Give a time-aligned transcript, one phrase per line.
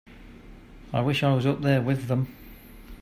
[0.93, 2.25] I wish I was up there with them.